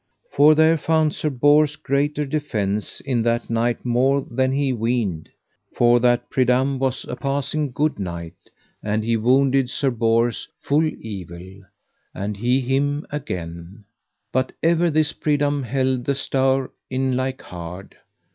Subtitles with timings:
[0.31, 5.29] For there found Sir Bors greater defence in that knight more than he weened.
[5.75, 8.33] For that Pridam was a passing good knight,
[8.81, 11.61] and he wounded Sir Bors full evil,
[12.15, 13.83] and he him again;
[14.31, 17.95] but ever this Pridam held the stour in like hard.